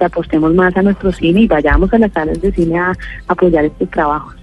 le 0.00 0.06
apostemos 0.06 0.52
más 0.54 0.76
a 0.76 0.82
nuestro 0.82 1.12
cine 1.12 1.42
y 1.42 1.46
vayamos 1.46 1.92
a 1.92 1.98
las 1.98 2.12
salas 2.12 2.40
de 2.40 2.50
cine 2.52 2.78
a, 2.78 2.92
apoyar 3.28 3.64
estos 3.64 3.88
trabajos. 3.90 4.34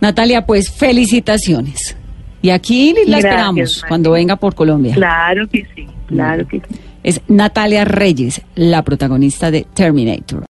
Natalia, 0.00 0.46
pues 0.46 0.70
felicitaciones. 0.70 1.97
Y 2.42 2.50
aquí 2.50 2.92
la 3.06 3.18
Gracias, 3.18 3.24
esperamos 3.24 3.56
María. 3.76 3.88
cuando 3.88 4.10
venga 4.12 4.36
por 4.36 4.54
Colombia. 4.54 4.94
Claro 4.94 5.48
que 5.48 5.66
sí, 5.74 5.86
claro 6.06 6.46
que 6.46 6.58
sí. 6.60 6.76
Es 7.02 7.20
Natalia 7.28 7.84
Reyes, 7.84 8.42
la 8.54 8.82
protagonista 8.82 9.50
de 9.50 9.66
Terminator. 9.74 10.46